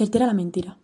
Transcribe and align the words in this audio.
Certera 0.00 0.26
la 0.26 0.32
mentira. 0.32 0.78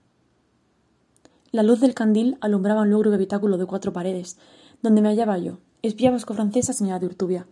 La 1.50 1.62
luz 1.62 1.80
del 1.80 1.94
candil 1.94 2.36
alumbraba 2.42 2.82
un 2.82 2.90
lúgubre 2.90 3.14
habitáculo 3.14 3.56
de 3.56 3.64
cuatro 3.64 3.90
paredes, 3.90 4.36
donde 4.82 5.00
me 5.00 5.08
hallaba 5.08 5.38
yo, 5.38 5.56
espía 5.80 6.10
vasco-francesa 6.10 6.74
señora 6.74 6.98
de 6.98 7.06
Urtubia, 7.06 7.46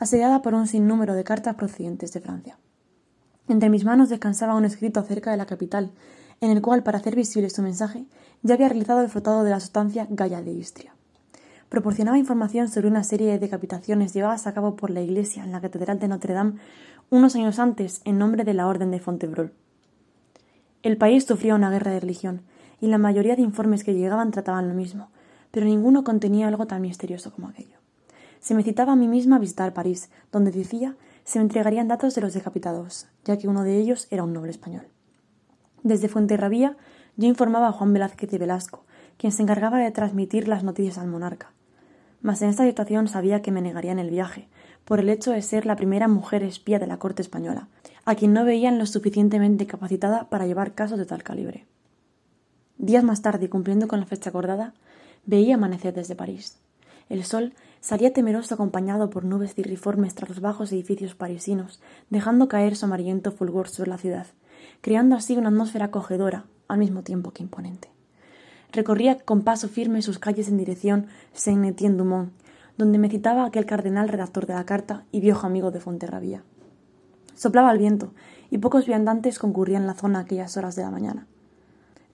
asediada 0.00 0.42
por 0.42 0.54
un 0.54 0.66
sinnúmero 0.66 1.14
de 1.14 1.22
cartas 1.22 1.54
procedentes 1.54 2.12
de 2.12 2.20
Francia. 2.20 2.58
Entre 3.46 3.70
mis 3.70 3.84
manos 3.84 4.08
descansaba 4.08 4.56
un 4.56 4.64
escrito 4.64 4.98
acerca 4.98 5.30
de 5.30 5.36
la 5.36 5.46
capital, 5.46 5.92
en 6.40 6.50
el 6.50 6.60
cual, 6.60 6.82
para 6.82 6.98
hacer 6.98 7.14
visible 7.14 7.48
su 7.48 7.62
mensaje, 7.62 8.06
ya 8.42 8.54
había 8.56 8.70
realizado 8.70 9.00
el 9.00 9.08
frotado 9.08 9.44
de 9.44 9.50
la 9.50 9.60
sustancia 9.60 10.08
Gaya 10.10 10.42
de 10.42 10.50
Istria. 10.50 10.96
Proporcionaba 11.68 12.18
información 12.18 12.66
sobre 12.68 12.88
una 12.88 13.04
serie 13.04 13.30
de 13.30 13.38
decapitaciones 13.38 14.14
llevadas 14.14 14.48
a 14.48 14.52
cabo 14.52 14.74
por 14.74 14.90
la 14.90 15.00
Iglesia 15.00 15.44
en 15.44 15.52
la 15.52 15.60
Catedral 15.60 16.00
de 16.00 16.08
Notre 16.08 16.34
Dame 16.34 16.54
unos 17.10 17.36
años 17.36 17.60
antes 17.60 18.00
en 18.04 18.18
nombre 18.18 18.42
de 18.42 18.54
la 18.54 18.66
Orden 18.66 18.90
de 18.90 18.98
Fontebrol. 18.98 19.52
El 20.84 20.98
país 20.98 21.24
sufría 21.24 21.54
una 21.54 21.70
guerra 21.70 21.92
de 21.92 22.00
religión, 22.00 22.42
y 22.78 22.88
la 22.88 22.98
mayoría 22.98 23.36
de 23.36 23.40
informes 23.40 23.84
que 23.84 23.94
llegaban 23.94 24.32
trataban 24.32 24.68
lo 24.68 24.74
mismo, 24.74 25.08
pero 25.50 25.64
ninguno 25.64 26.04
contenía 26.04 26.46
algo 26.46 26.66
tan 26.66 26.82
misterioso 26.82 27.32
como 27.32 27.48
aquello. 27.48 27.78
Se 28.38 28.54
me 28.54 28.62
citaba 28.62 28.92
a 28.92 28.96
mí 28.96 29.08
misma 29.08 29.36
a 29.36 29.38
visitar 29.38 29.72
París, 29.72 30.10
donde 30.30 30.50
decía 30.50 30.94
se 31.24 31.38
me 31.38 31.44
entregarían 31.44 31.88
datos 31.88 32.14
de 32.14 32.20
los 32.20 32.34
decapitados, 32.34 33.06
ya 33.24 33.38
que 33.38 33.48
uno 33.48 33.62
de 33.62 33.78
ellos 33.78 34.08
era 34.10 34.24
un 34.24 34.34
noble 34.34 34.50
español. 34.50 34.86
Desde 35.82 36.08
Fuenterrabía 36.08 36.76
yo 37.16 37.28
informaba 37.28 37.68
a 37.68 37.72
Juan 37.72 37.94
Velázquez 37.94 38.30
de 38.30 38.36
Velasco, 38.36 38.84
quien 39.16 39.32
se 39.32 39.42
encargaba 39.42 39.78
de 39.78 39.90
transmitir 39.90 40.48
las 40.48 40.64
noticias 40.64 40.98
al 40.98 41.06
monarca. 41.06 41.50
Mas 42.20 42.42
en 42.42 42.50
esta 42.50 42.64
situación 42.64 43.08
sabía 43.08 43.40
que 43.40 43.52
me 43.52 43.62
negarían 43.62 43.98
el 43.98 44.10
viaje, 44.10 44.48
por 44.84 45.00
el 45.00 45.08
hecho 45.08 45.30
de 45.30 45.40
ser 45.40 45.64
la 45.64 45.76
primera 45.76 46.08
mujer 46.08 46.42
espía 46.42 46.78
de 46.78 46.86
la 46.86 46.98
corte 46.98 47.22
española, 47.22 47.68
a 48.04 48.14
quien 48.14 48.32
no 48.32 48.44
veían 48.44 48.78
lo 48.78 48.86
suficientemente 48.86 49.66
capacitada 49.66 50.28
para 50.28 50.46
llevar 50.46 50.74
casos 50.74 50.98
de 50.98 51.06
tal 51.06 51.22
calibre. 51.22 51.66
Días 52.78 53.04
más 53.04 53.22
tarde, 53.22 53.48
cumpliendo 53.48 53.88
con 53.88 54.00
la 54.00 54.06
fecha 54.06 54.30
acordada, 54.30 54.74
veía 55.26 55.54
amanecer 55.54 55.94
desde 55.94 56.16
París. 56.16 56.58
El 57.08 57.24
sol 57.24 57.52
salía 57.80 58.12
temeroso 58.12 58.54
acompañado 58.54 59.10
por 59.10 59.24
nubes 59.24 59.54
cirriformes 59.54 60.14
tras 60.14 60.30
los 60.30 60.40
bajos 60.40 60.72
edificios 60.72 61.14
parisinos, 61.14 61.80
dejando 62.10 62.48
caer 62.48 62.76
su 62.76 62.86
amarillento 62.86 63.30
fulgor 63.30 63.68
sobre 63.68 63.90
la 63.90 63.98
ciudad, 63.98 64.26
creando 64.80 65.16
así 65.16 65.36
una 65.36 65.48
atmósfera 65.48 65.86
acogedora, 65.86 66.46
al 66.66 66.78
mismo 66.78 67.02
tiempo 67.02 67.30
que 67.30 67.42
imponente. 67.42 67.90
Recorría 68.72 69.18
con 69.18 69.42
paso 69.42 69.68
firme 69.68 70.02
sus 70.02 70.18
calles 70.18 70.48
en 70.48 70.56
dirección 70.56 71.06
Saint-Étienne-du-Mont, 71.32 72.32
donde 72.76 72.98
me 72.98 73.08
citaba 73.08 73.44
aquel 73.44 73.66
cardenal 73.66 74.08
redactor 74.08 74.46
de 74.46 74.54
la 74.54 74.66
carta 74.66 75.04
y 75.12 75.20
viejo 75.20 75.46
amigo 75.46 75.70
de 75.70 75.80
Fonterrabía. 75.80 76.42
Soplaba 77.34 77.72
el 77.72 77.78
viento, 77.78 78.12
y 78.50 78.58
pocos 78.58 78.86
viandantes 78.86 79.38
concurrían 79.38 79.86
la 79.86 79.94
zona 79.94 80.20
a 80.20 80.22
aquellas 80.22 80.56
horas 80.56 80.76
de 80.76 80.82
la 80.82 80.90
mañana. 80.90 81.26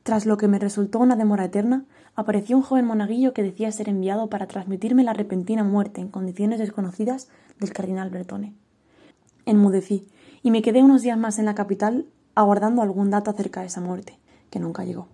Tras 0.02 0.24
lo 0.26 0.36
que 0.36 0.48
me 0.48 0.58
resultó 0.58 0.98
una 0.98 1.16
demora 1.16 1.44
eterna, 1.44 1.84
apareció 2.14 2.56
un 2.56 2.62
joven 2.62 2.86
monaguillo 2.86 3.32
que 3.34 3.42
decía 3.42 3.70
ser 3.70 3.88
enviado 3.88 4.28
para 4.28 4.46
transmitirme 4.46 5.04
la 5.04 5.12
repentina 5.12 5.62
muerte 5.62 6.00
en 6.00 6.08
condiciones 6.08 6.58
desconocidas 6.58 7.28
del 7.58 7.72
cardenal 7.72 8.10
Bertone. 8.10 8.54
Enmudecí, 9.44 10.08
y 10.42 10.50
me 10.50 10.62
quedé 10.62 10.82
unos 10.82 11.02
días 11.02 11.18
más 11.18 11.38
en 11.38 11.44
la 11.44 11.54
capital 11.54 12.06
aguardando 12.34 12.80
algún 12.80 13.10
dato 13.10 13.30
acerca 13.30 13.60
de 13.60 13.66
esa 13.66 13.80
muerte, 13.80 14.18
que 14.50 14.60
nunca 14.60 14.84
llegó. 14.84 15.08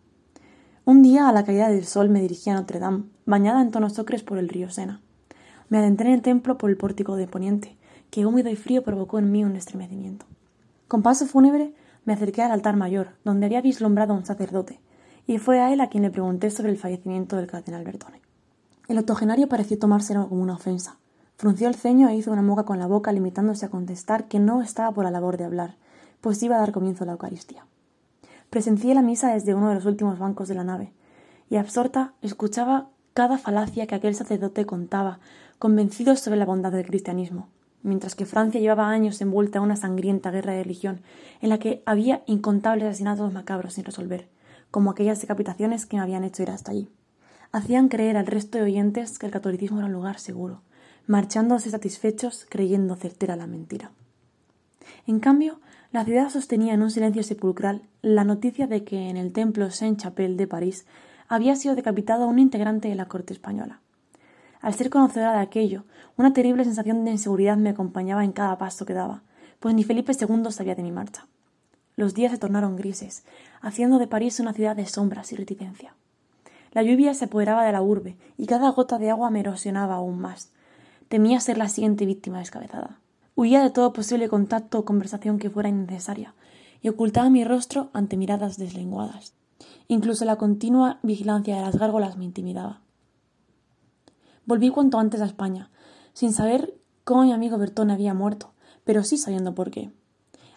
Un 0.85 1.03
día, 1.03 1.29
a 1.29 1.33
la 1.33 1.45
caída 1.45 1.69
del 1.69 1.85
sol, 1.85 2.09
me 2.09 2.21
dirigí 2.21 2.51
a 2.51 2.55
Notre 2.55 2.79
Dame, 2.79 3.05
bañada 3.25 3.61
en 3.61 3.73
tonos 3.73 3.99
ocres 3.99 4.23
por 4.23 4.39
el 4.39 4.49
río 4.49 4.71
Sena. 4.71 5.01
Me 5.69 5.79
adentré 5.79 6.09
en 6.09 6.15
el 6.15 6.23
templo 6.23 6.59
por 6.59 6.71
el 6.71 6.77
pórtico 6.77 7.17
de 7.17 7.27
poniente, 7.27 7.77
que 8.11 8.27
húmedo 8.27 8.49
y 8.51 8.57
frío 8.57 8.83
provocó 8.83 9.19
en 9.19 9.31
mí 9.31 9.45
un 9.45 9.57
estremecimiento. 9.57 10.27
Con 10.89 11.03
paso 11.03 11.27
fúnebre 11.27 11.75
me 12.05 12.13
acerqué 12.13 12.43
al 12.43 12.53
altar 12.53 12.77
mayor, 12.77 13.11
donde 13.25 13.47
había 13.47 13.61
vislumbrado 13.61 14.15
a 14.15 14.17
un 14.17 14.25
sacerdote, 14.25 14.81
y 15.27 15.39
fue 15.39 15.61
a 15.61 15.73
él 15.73 15.81
a 15.81 15.89
quien 15.89 16.05
le 16.05 16.11
pregunté 16.11 16.51
sobre 16.51 16.71
el 16.71 16.79
fallecimiento 16.79 17.37
del 17.37 17.49
cardenal 17.49 17.85
Bertone. 17.85 18.23
El 18.89 18.99
octogenario 18.99 19.49
pareció 19.49 19.79
tomárselo 19.79 20.29
como 20.29 20.43
una 20.43 20.55
ofensa. 20.55 20.99
Frunció 21.37 21.67
el 21.69 21.75
ceño 21.75 22.09
e 22.09 22.15
hizo 22.15 22.31
una 22.31 22.43
moca 22.43 22.63
con 22.63 22.79
la 22.79 22.87
boca, 22.87 23.13
limitándose 23.13 23.67
a 23.67 23.71
contestar 23.71 24.29
que 24.29 24.39
no 24.39 24.63
estaba 24.63 24.93
por 24.93 25.05
la 25.05 25.11
labor 25.11 25.37
de 25.37 25.45
hablar, 25.45 25.75
pues 26.21 26.43
iba 26.43 26.57
a 26.57 26.61
dar 26.61 26.73
comienzo 26.73 27.03
a 27.03 27.07
la 27.07 27.13
Eucaristía. 27.13 27.67
Presencié 28.49 28.95
la 28.95 29.03
misa 29.03 29.35
desde 29.35 29.55
uno 29.55 29.69
de 29.69 29.75
los 29.75 29.87
últimos 29.87 30.19
bancos 30.21 30.47
de 30.47 30.55
la 30.55 30.65
nave, 30.65 30.93
y 31.51 31.57
absorta 31.57 32.15
escuchaba 32.23 32.89
cada 33.13 33.39
falacia 33.39 33.87
que 33.87 33.97
aquel 33.97 34.15
sacerdote 34.15 34.65
contaba, 34.65 35.19
convencido 35.59 36.15
sobre 36.17 36.39
la 36.39 36.45
bondad 36.45 36.71
del 36.71 36.87
cristianismo, 36.87 37.49
mientras 37.87 38.15
que 38.15 38.27
Francia 38.27 38.61
llevaba 38.61 38.91
años 38.91 39.21
envuelta 39.21 39.59
en 39.59 39.65
una 39.65 39.77
sangrienta 39.77 40.31
guerra 40.31 40.53
de 40.53 40.63
religión, 40.63 41.01
en 41.41 41.49
la 41.49 41.59
que 41.59 41.83
había 41.87 42.23
incontables 42.27 42.89
asesinatos 42.89 43.33
macabros 43.33 43.75
sin 43.75 43.85
resolver, 43.85 44.29
como 44.71 44.91
aquellas 44.91 45.21
decapitaciones 45.21 45.87
que 45.87 45.97
me 45.97 46.03
habían 46.03 46.25
hecho 46.25 46.43
ir 46.43 46.51
hasta 46.51 46.73
allí. 46.73 46.91
Hacían 47.53 47.89
creer 47.89 48.17
al 48.17 48.27
resto 48.27 48.59
de 48.59 48.65
oyentes 48.65 49.19
que 49.19 49.27
el 49.27 49.33
catolicismo 49.33 49.79
era 49.79 49.87
un 49.87 49.93
lugar 49.93 50.19
seguro, 50.19 50.63
marchándose 51.07 51.71
satisfechos 51.71 52.47
creyendo 52.49 52.97
certera 52.97 53.37
la 53.37 53.47
mentira. 53.47 53.93
En 55.07 55.21
cambio, 55.21 55.61
la 55.93 56.05
ciudad 56.05 56.29
sostenía 56.29 56.75
en 56.75 56.83
un 56.83 56.91
silencio 56.91 57.23
sepulcral 57.23 57.83
la 58.03 58.25
noticia 58.25 58.67
de 58.67 58.85
que 58.85 59.09
en 59.09 59.17
el 59.17 59.33
templo 59.33 59.71
Saint-Chapelle 59.71 60.37
de 60.37 60.47
París 60.47 60.87
había 61.29 61.57
sido 61.57 61.75
decapitado 61.75 62.27
un 62.27 62.39
integrante 62.39 62.89
de 62.89 62.97
la 62.97 63.07
corte 63.07 63.33
española. 63.33 63.81
Al 64.67 64.75
ser 64.75 64.91
conocedora 64.91 65.35
de 65.35 65.39
aquello, 65.39 65.85
una 66.17 66.33
terrible 66.33 66.65
sensación 66.65 67.05
de 67.05 67.13
inseguridad 67.13 67.57
me 67.57 67.71
acompañaba 67.71 68.25
en 68.25 68.33
cada 68.33 68.59
paso 68.59 68.85
que 68.85 68.95
daba, 68.95 69.23
pues 69.61 69.77
ni 69.77 69.85
Felipe 69.85 70.11
II 70.11 70.51
sabía 70.51 70.75
de 70.75 70.83
mi 70.83 70.91
marcha. 70.91 71.29
Los 71.95 72.15
días 72.15 72.33
se 72.33 72.39
tornaron 72.39 72.75
grises, 72.75 73.25
haciendo 73.61 74.01
de 74.01 74.09
París 74.09 74.41
una 74.41 74.53
ciudad 74.55 74.75
de 74.75 74.87
sombras 74.87 75.31
y 75.31 75.37
reticencia. 75.37 75.95
La 76.73 76.83
lluvia 76.83 77.15
se 77.15 77.27
apoderaba 77.27 77.65
de 77.65 77.71
la 77.71 77.81
urbe 77.81 78.17
y 78.37 78.47
cada 78.47 78.73
gota 78.73 78.99
de 78.99 79.09
agua 79.09 79.31
me 79.31 79.39
erosionaba 79.39 79.95
aún 79.95 80.19
más. 80.19 80.51
Temía 81.07 81.39
ser 81.39 81.59
la 81.59 81.69
siguiente 81.69 82.05
víctima 82.05 82.41
descabezada. 82.41 82.99
Huía 83.37 83.63
de 83.63 83.71
todo 83.71 83.93
posible 83.93 84.29
contacto 84.29 84.81
o 84.81 84.85
conversación 84.85 85.39
que 85.39 85.49
fuera 85.49 85.69
innecesaria 85.69 86.35
y 86.83 86.89
ocultaba 86.89 87.31
mi 87.31 87.45
rostro 87.45 87.91
ante 87.93 88.17
miradas 88.17 88.57
deslenguadas. 88.57 89.33
Incluso 89.87 90.25
la 90.25 90.35
continua 90.35 90.99
vigilancia 91.05 91.55
de 91.55 91.63
las 91.63 91.79
gárgolas 91.79 92.17
me 92.17 92.25
intimidaba. 92.25 92.81
Volví 94.47 94.71
cuanto 94.71 95.01
antes 95.01 95.21
a 95.21 95.25
España, 95.25 95.71
sin 96.13 96.33
saber 96.33 96.73
cómo 97.03 97.25
mi 97.25 97.33
amigo 97.33 97.59
Bertone 97.59 97.93
había 97.93 98.15
muerto, 98.15 98.53
pero 98.85 99.03
sí 99.03 99.17
sabiendo 99.17 99.57
por 99.57 99.73
qué. 99.73 99.91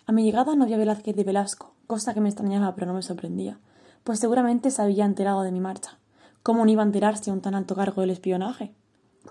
A 0.06 0.12
mi 0.12 0.24
llegada 0.24 0.56
no 0.56 0.64
había 0.64 0.78
Velázquez 0.78 1.16
de 1.16 1.24
Velasco, 1.24 1.74
cosa 1.88 2.14
que 2.14 2.22
me 2.22 2.30
extrañaba 2.30 2.76
pero 2.76 2.86
no 2.86 2.94
me 2.94 3.02
sorprendía, 3.02 3.60
pues 4.04 4.20
seguramente 4.20 4.70
se 4.70 4.84
había 4.84 5.06
enterado 5.06 5.42
de 5.42 5.52
mi 5.52 5.60
marcha. 5.60 5.98
¿Cómo 6.44 6.64
no 6.64 6.72
iba 6.72 6.84
a 6.84 6.86
enterarse 6.86 7.32
un 7.32 7.42
tan 7.42 7.56
alto 7.56 7.76
cargo 7.76 8.02
del 8.02 8.12
espionaje? 8.12 8.76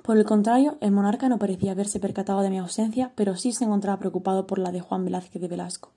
Por 0.03 0.17
el 0.17 0.25
contrario, 0.25 0.77
el 0.81 0.91
monarca 0.91 1.29
no 1.29 1.39
parecía 1.39 1.71
haberse 1.71 2.01
percatado 2.01 2.43
de 2.43 2.51
mi 2.51 2.59
ausencia, 2.59 3.13
pero 3.15 3.37
sí 3.37 3.53
se 3.53 3.65
encontraba 3.65 4.01
preocupado 4.01 4.49
por 4.49 4.59
la 4.59 4.73
de 4.73 4.81
Juan 4.81 5.05
Velázquez 5.05 5.41
de 5.41 5.47
Velasco. 5.47 5.93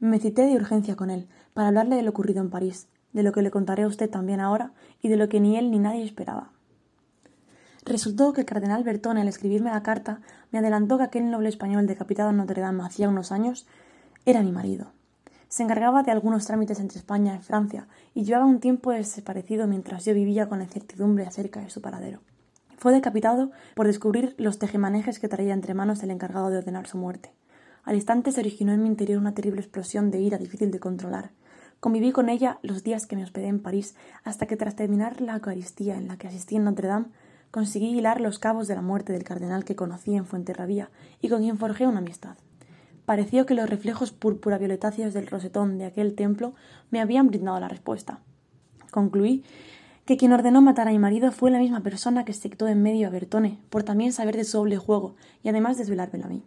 Me 0.00 0.18
cité 0.18 0.46
de 0.46 0.56
urgencia 0.56 0.96
con 0.96 1.10
él, 1.10 1.28
para 1.52 1.68
hablarle 1.68 1.96
de 1.96 2.02
lo 2.02 2.10
ocurrido 2.10 2.40
en 2.40 2.48
París, 2.48 2.88
de 3.12 3.22
lo 3.22 3.32
que 3.32 3.42
le 3.42 3.50
contaré 3.50 3.82
a 3.82 3.88
usted 3.88 4.08
también 4.08 4.40
ahora, 4.40 4.72
y 5.02 5.08
de 5.08 5.16
lo 5.16 5.28
que 5.28 5.40
ni 5.40 5.58
él 5.58 5.70
ni 5.70 5.78
nadie 5.78 6.04
esperaba. 6.04 6.52
Resultó 7.88 8.34
que 8.34 8.42
el 8.42 8.46
cardenal 8.46 8.84
Bertone, 8.84 9.22
al 9.22 9.28
escribirme 9.28 9.70
la 9.70 9.82
carta, 9.82 10.20
me 10.50 10.58
adelantó 10.58 10.98
que 10.98 11.04
aquel 11.04 11.30
noble 11.30 11.48
español 11.48 11.86
decapitado 11.86 12.28
en 12.28 12.36
Notre 12.36 12.60
Dame 12.60 12.84
hacía 12.84 13.08
unos 13.08 13.32
años 13.32 13.66
era 14.26 14.42
mi 14.42 14.52
marido. 14.52 14.92
Se 15.48 15.62
encargaba 15.62 16.02
de 16.02 16.10
algunos 16.10 16.44
trámites 16.44 16.80
entre 16.80 16.98
España 16.98 17.36
y 17.36 17.42
Francia 17.42 17.88
y 18.12 18.24
llevaba 18.24 18.44
un 18.44 18.60
tiempo 18.60 18.90
desaparecido 18.90 19.66
mientras 19.66 20.04
yo 20.04 20.12
vivía 20.12 20.50
con 20.50 20.58
la 20.58 20.64
incertidumbre 20.64 21.24
acerca 21.24 21.62
de 21.62 21.70
su 21.70 21.80
paradero. 21.80 22.20
Fue 22.76 22.92
decapitado 22.92 23.52
por 23.74 23.86
descubrir 23.86 24.34
los 24.36 24.58
tejemanejes 24.58 25.18
que 25.18 25.28
traía 25.28 25.54
entre 25.54 25.72
manos 25.72 26.02
el 26.02 26.10
encargado 26.10 26.50
de 26.50 26.58
ordenar 26.58 26.86
su 26.86 26.98
muerte. 26.98 27.32
Al 27.84 27.94
instante 27.94 28.32
se 28.32 28.40
originó 28.40 28.74
en 28.74 28.82
mi 28.82 28.88
interior 28.90 29.18
una 29.18 29.32
terrible 29.32 29.62
explosión 29.62 30.10
de 30.10 30.20
ira 30.20 30.36
difícil 30.36 30.70
de 30.70 30.78
controlar. 30.78 31.30
Conviví 31.80 32.12
con 32.12 32.28
ella 32.28 32.58
los 32.60 32.84
días 32.84 33.06
que 33.06 33.16
me 33.16 33.24
hospedé 33.24 33.46
en 33.46 33.60
París, 33.60 33.94
hasta 34.24 34.44
que 34.44 34.58
tras 34.58 34.76
terminar 34.76 35.22
la 35.22 35.36
Eucaristía 35.36 35.96
en 35.96 36.08
la 36.08 36.18
que 36.18 36.28
asistí 36.28 36.56
en 36.56 36.64
Notre 36.64 36.88
Dame, 36.88 37.06
conseguí 37.50 37.96
hilar 37.96 38.20
los 38.20 38.38
cabos 38.38 38.68
de 38.68 38.74
la 38.74 38.82
muerte 38.82 39.12
del 39.12 39.24
cardenal 39.24 39.64
que 39.64 39.76
conocí 39.76 40.14
en 40.14 40.26
Fuenterrabía 40.26 40.90
y 41.20 41.28
con 41.28 41.40
quien 41.40 41.58
forjé 41.58 41.86
una 41.86 41.98
amistad. 41.98 42.36
Pareció 43.06 43.46
que 43.46 43.54
los 43.54 43.70
reflejos 43.70 44.12
púrpura 44.12 44.58
violetáceos 44.58 45.14
del 45.14 45.26
rosetón 45.26 45.78
de 45.78 45.86
aquel 45.86 46.14
templo 46.14 46.54
me 46.90 47.00
habían 47.00 47.28
brindado 47.28 47.58
la 47.58 47.68
respuesta. 47.68 48.20
Concluí 48.90 49.44
que 50.04 50.16
quien 50.16 50.32
ordenó 50.32 50.60
matar 50.60 50.88
a 50.88 50.90
mi 50.90 50.98
marido 50.98 51.32
fue 51.32 51.50
la 51.50 51.58
misma 51.58 51.82
persona 51.82 52.24
que 52.24 52.34
sectó 52.34 52.68
en 52.68 52.82
medio 52.82 53.06
a 53.06 53.10
Bertone, 53.10 53.58
por 53.70 53.82
también 53.82 54.12
saber 54.12 54.36
de 54.36 54.44
su 54.44 54.58
doble 54.58 54.76
juego 54.76 55.16
y 55.42 55.48
además 55.48 55.78
desvelármelo 55.78 56.26
a 56.26 56.28
mí. 56.28 56.42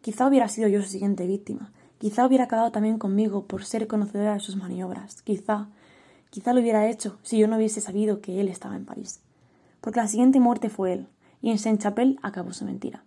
Quizá 0.00 0.26
hubiera 0.26 0.48
sido 0.48 0.68
yo 0.68 0.80
su 0.82 0.88
siguiente 0.88 1.26
víctima, 1.26 1.72
quizá 1.98 2.26
hubiera 2.26 2.44
acabado 2.44 2.72
también 2.72 2.98
conmigo 2.98 3.46
por 3.46 3.64
ser 3.64 3.86
conocedora 3.86 4.34
de 4.34 4.40
sus 4.40 4.56
maniobras, 4.56 5.22
quizá, 5.22 5.68
quizá 6.30 6.52
lo 6.52 6.60
hubiera 6.60 6.88
hecho 6.88 7.18
si 7.22 7.38
yo 7.38 7.48
no 7.48 7.56
hubiese 7.56 7.80
sabido 7.80 8.20
que 8.20 8.40
él 8.40 8.48
estaba 8.48 8.76
en 8.76 8.84
París 8.84 9.20
porque 9.86 10.00
la 10.00 10.08
siguiente 10.08 10.40
muerte 10.40 10.68
fue 10.68 10.92
él, 10.92 11.06
y 11.40 11.52
en 11.52 11.60
Saint-Chapelle 11.60 12.18
acabó 12.20 12.52
su 12.52 12.64
mentira. 12.64 13.04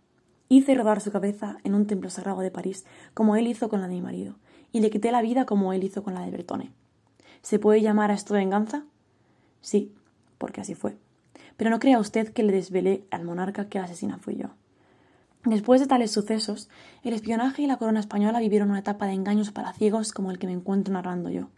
Hice 0.48 0.76
rodar 0.76 1.02
su 1.02 1.12
cabeza 1.12 1.58
en 1.66 1.74
un 1.76 1.88
templo 1.88 2.10
sagrado 2.10 2.40
de 2.40 2.52
París, 2.52 2.86
como 3.14 3.36
él 3.36 3.48
hizo 3.48 3.68
con 3.68 3.81
la 3.81 3.90
de 3.90 3.96
mi 3.96 4.02
marido, 4.02 4.36
y 4.72 4.80
le 4.80 4.90
quité 4.90 5.12
la 5.12 5.22
vida 5.22 5.46
como 5.46 5.74
él 5.74 5.84
hizo 5.84 6.04
con 6.04 6.14
la 6.14 6.22
de 6.22 6.31
Bertone. 6.31 6.72
¿Se 7.42 7.60
puede 7.60 7.81
llamar 7.81 8.12
a 8.12 8.14
esto 8.14 8.34
venganza? 8.34 8.86
Sí, 9.60 9.94
porque 10.38 10.62
así 10.62 10.74
fue. 10.74 10.98
Pero 11.58 11.70
no 11.70 11.80
crea 11.80 12.00
usted 12.00 12.31
que 12.31 12.44
le 12.44 12.54
desvelé 12.54 13.04
al 13.12 13.26
monarca 13.26 13.68
que 13.68 13.80
la 13.80 13.84
asesina 13.84 14.18
fui 14.18 14.38
yo. 14.38 14.52
Después 15.44 15.81
de 15.81 15.88
tales 15.88 16.12
sucesos, 16.12 16.70
el 17.04 17.12
espionaje 17.12 17.64
y 17.64 17.68
la 17.68 17.76
corona 17.76 18.00
española 18.00 18.40
vivieron 18.40 18.70
una 18.70 18.80
etapa 18.80 19.06
de 19.06 19.16
engaños 19.16 19.52
para 19.52 19.74
ciegos 19.74 20.14
como 20.14 20.31
el 20.31 20.40
que 20.40 20.48
me 20.48 20.54
encuentro 20.54 20.94
narrando 20.94 21.30
yo. 21.30 21.50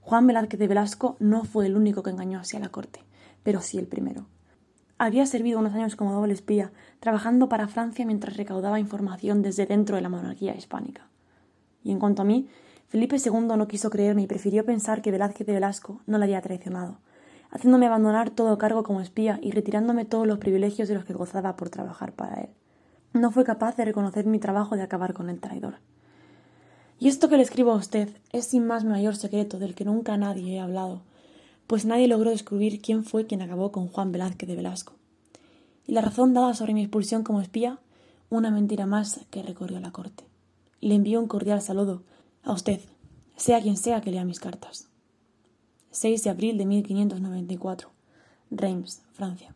Juan 0.00 0.26
Velázquez 0.26 0.58
de 0.58 0.66
Velasco 0.66 1.14
no 1.20 1.44
fue 1.44 1.66
el 1.66 1.76
único 1.76 2.02
que 2.02 2.10
engañó 2.10 2.40
así 2.40 2.56
a 2.56 2.60
la 2.60 2.70
corte, 2.70 3.04
pero 3.44 3.60
sí 3.60 3.78
el 3.78 3.86
primero. 3.86 4.26
Había 4.98 5.26
servido 5.26 5.58
unos 5.58 5.74
años 5.74 5.94
como 5.94 6.14
doble 6.14 6.32
espía, 6.32 6.72
trabajando 7.00 7.50
para 7.50 7.68
Francia 7.68 8.06
mientras 8.06 8.36
recaudaba 8.36 8.80
información 8.80 9.42
desde 9.42 9.66
dentro 9.66 9.96
de 9.96 10.02
la 10.02 10.08
monarquía 10.08 10.56
hispánica. 10.56 11.08
Y 11.84 11.92
en 11.92 11.98
cuanto 11.98 12.22
a 12.22 12.24
mí, 12.24 12.48
Felipe 12.88 13.16
II 13.16 13.56
no 13.58 13.68
quiso 13.68 13.90
creerme 13.90 14.22
y 14.22 14.26
prefirió 14.26 14.64
pensar 14.64 15.02
que 15.02 15.10
Velázquez 15.10 15.46
de 15.46 15.52
Velasco 15.52 16.00
no 16.06 16.16
le 16.16 16.24
había 16.24 16.40
traicionado, 16.40 16.98
haciéndome 17.50 17.86
abandonar 17.86 18.30
todo 18.30 18.56
cargo 18.56 18.84
como 18.84 19.02
espía 19.02 19.38
y 19.42 19.50
retirándome 19.50 20.06
todos 20.06 20.26
los 20.26 20.38
privilegios 20.38 20.88
de 20.88 20.94
los 20.94 21.04
que 21.04 21.12
gozaba 21.12 21.56
por 21.56 21.68
trabajar 21.68 22.12
para 22.12 22.40
él. 22.40 22.50
No 23.12 23.30
fue 23.30 23.44
capaz 23.44 23.76
de 23.76 23.84
reconocer 23.84 24.24
mi 24.24 24.38
trabajo 24.38 24.76
de 24.76 24.82
acabar 24.82 25.12
con 25.12 25.28
el 25.28 25.40
traidor. 25.40 25.74
Y 26.98 27.08
esto 27.08 27.28
que 27.28 27.36
le 27.36 27.42
escribo 27.42 27.72
a 27.72 27.76
usted 27.76 28.08
es 28.32 28.46
sin 28.46 28.66
más 28.66 28.84
mayor 28.84 29.14
secreto 29.14 29.58
del 29.58 29.74
que 29.74 29.84
nunca 29.84 30.16
nadie 30.16 30.54
he 30.54 30.60
hablado, 30.60 31.02
pues 31.66 31.84
nadie 31.84 32.08
logró 32.08 32.30
descubrir 32.30 32.80
quién 32.80 33.04
fue 33.04 33.26
quien 33.26 33.42
acabó 33.42 33.72
con 33.72 33.88
Juan 33.88 34.12
Velázquez 34.12 34.48
de 34.48 34.56
Velasco. 34.56 34.94
Y 35.86 35.92
la 35.92 36.00
razón 36.00 36.34
dada 36.34 36.54
sobre 36.54 36.74
mi 36.74 36.82
expulsión 36.82 37.22
como 37.22 37.40
espía, 37.40 37.78
una 38.30 38.50
mentira 38.50 38.86
más 38.86 39.20
que 39.30 39.42
recorrió 39.42 39.80
la 39.80 39.92
corte. 39.92 40.24
Le 40.80 40.94
envío 40.94 41.20
un 41.20 41.28
cordial 41.28 41.62
saludo 41.62 42.02
a 42.42 42.52
usted, 42.52 42.80
sea 43.36 43.60
quien 43.60 43.76
sea 43.76 44.00
que 44.00 44.10
lea 44.10 44.24
mis 44.24 44.40
cartas. 44.40 44.88
6 45.90 46.24
de 46.24 46.30
abril 46.30 46.58
de 46.58 46.66
1594. 46.66 47.90
Reims, 48.50 49.02
Francia. 49.12 49.54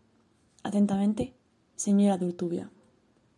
Atentamente, 0.63 1.35
señora 1.77 2.17
de 2.19 2.27
Urtubia. 2.27 2.71